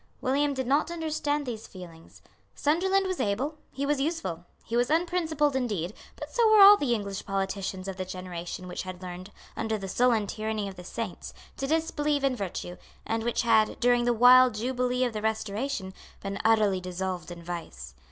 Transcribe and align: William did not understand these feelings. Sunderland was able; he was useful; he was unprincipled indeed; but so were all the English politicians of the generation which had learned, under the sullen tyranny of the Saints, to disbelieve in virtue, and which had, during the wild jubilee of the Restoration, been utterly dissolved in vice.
William 0.19 0.55
did 0.55 0.65
not 0.65 0.89
understand 0.89 1.45
these 1.45 1.67
feelings. 1.67 2.23
Sunderland 2.55 3.05
was 3.05 3.19
able; 3.19 3.59
he 3.71 3.85
was 3.85 4.01
useful; 4.01 4.45
he 4.65 4.75
was 4.75 4.89
unprincipled 4.89 5.55
indeed; 5.55 5.93
but 6.15 6.33
so 6.33 6.49
were 6.51 6.59
all 6.59 6.75
the 6.75 6.95
English 6.95 7.23
politicians 7.23 7.87
of 7.87 7.97
the 7.97 8.03
generation 8.03 8.67
which 8.67 8.81
had 8.81 9.03
learned, 9.03 9.29
under 9.55 9.77
the 9.77 9.87
sullen 9.87 10.25
tyranny 10.25 10.67
of 10.67 10.75
the 10.75 10.83
Saints, 10.83 11.35
to 11.55 11.67
disbelieve 11.67 12.23
in 12.23 12.35
virtue, 12.35 12.77
and 13.05 13.21
which 13.23 13.43
had, 13.43 13.79
during 13.79 14.05
the 14.05 14.11
wild 14.11 14.55
jubilee 14.55 15.03
of 15.03 15.13
the 15.13 15.21
Restoration, 15.21 15.93
been 16.19 16.39
utterly 16.43 16.81
dissolved 16.81 17.29
in 17.29 17.43
vice. 17.43 17.93